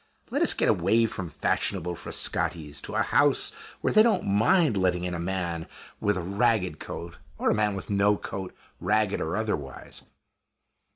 Let 0.31 0.41
us 0.41 0.55
get 0.55 0.67
away 0.67 1.05
from 1.05 1.29
fashionable 1.29 1.93
Frascati's, 1.93 2.81
to 2.81 2.95
a 2.95 3.03
house 3.03 3.51
where 3.81 3.93
they 3.93 4.01
don't 4.01 4.25
mind 4.25 4.75
letting 4.75 5.03
in 5.03 5.13
a 5.13 5.19
man 5.19 5.67
with 5.99 6.17
a 6.17 6.23
ragged 6.23 6.79
coat, 6.79 7.19
or 7.37 7.51
a 7.51 7.53
man 7.53 7.75
with 7.75 7.91
no 7.91 8.17
coat, 8.17 8.51
ragged 8.79 9.21
or 9.21 9.37
otherwise." 9.37 10.01